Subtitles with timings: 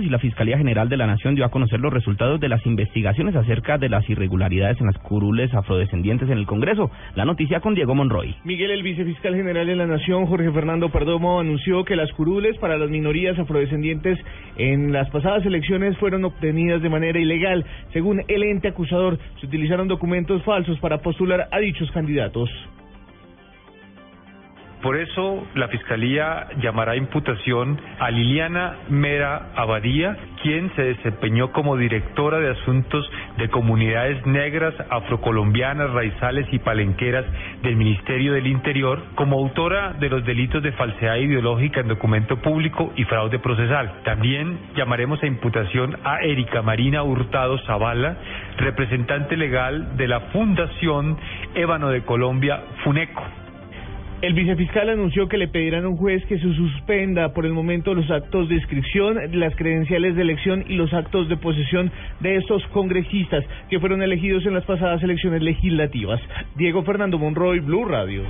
[0.00, 3.36] y la Fiscalía General de la Nación dio a conocer los resultados de las investigaciones
[3.36, 6.90] acerca de las irregularidades en las curules afrodescendientes en el Congreso.
[7.14, 8.34] La noticia con Diego Monroy.
[8.44, 12.78] Miguel, el vicefiscal general de la Nación, Jorge Fernando Perdomo, anunció que las curules para
[12.78, 14.18] las minorías afrodescendientes
[14.56, 17.66] en las pasadas elecciones fueron obtenidas de manera ilegal.
[17.92, 22.48] Según el ente acusador, se utilizaron documentos falsos para postular a dichos candidatos.
[24.82, 31.76] Por eso la Fiscalía llamará a imputación a Liliana Mera Abadía, quien se desempeñó como
[31.76, 37.24] directora de asuntos de comunidades negras, afrocolombianas, raizales y palenqueras
[37.62, 42.92] del Ministerio del Interior, como autora de los delitos de falsedad ideológica en documento público
[42.96, 44.00] y fraude procesal.
[44.02, 48.16] También llamaremos a imputación a Erika Marina Hurtado Zavala,
[48.56, 51.18] representante legal de la Fundación
[51.54, 53.41] Ébano de Colombia, FUNECO.
[54.22, 57.92] El vicefiscal anunció que le pedirán a un juez que se suspenda por el momento
[57.92, 61.90] los actos de inscripción, las credenciales de elección y los actos de posesión
[62.20, 66.20] de estos congresistas que fueron elegidos en las pasadas elecciones legislativas.
[66.54, 68.22] Diego Fernando Monroy, Blue Radio.